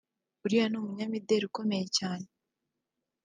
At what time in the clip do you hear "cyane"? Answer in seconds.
1.97-2.25